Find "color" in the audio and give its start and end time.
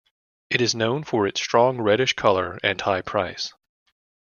2.13-2.57